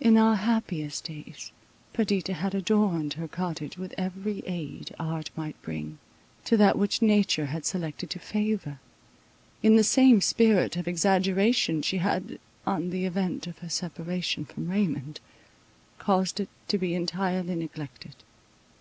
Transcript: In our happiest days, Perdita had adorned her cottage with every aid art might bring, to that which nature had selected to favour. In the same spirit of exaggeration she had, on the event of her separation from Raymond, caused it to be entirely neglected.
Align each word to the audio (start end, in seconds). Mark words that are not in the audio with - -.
In 0.00 0.16
our 0.16 0.36
happiest 0.36 1.06
days, 1.06 1.50
Perdita 1.92 2.34
had 2.34 2.54
adorned 2.54 3.14
her 3.14 3.26
cottage 3.26 3.76
with 3.76 3.92
every 3.98 4.44
aid 4.46 4.94
art 4.96 5.30
might 5.34 5.60
bring, 5.60 5.98
to 6.44 6.56
that 6.56 6.78
which 6.78 7.02
nature 7.02 7.46
had 7.46 7.66
selected 7.66 8.08
to 8.10 8.20
favour. 8.20 8.78
In 9.64 9.74
the 9.74 9.82
same 9.82 10.20
spirit 10.20 10.76
of 10.76 10.86
exaggeration 10.86 11.82
she 11.82 11.96
had, 11.98 12.38
on 12.64 12.90
the 12.90 13.06
event 13.06 13.48
of 13.48 13.58
her 13.58 13.68
separation 13.68 14.44
from 14.44 14.68
Raymond, 14.68 15.18
caused 15.98 16.38
it 16.38 16.48
to 16.68 16.78
be 16.78 16.94
entirely 16.94 17.56
neglected. 17.56 18.14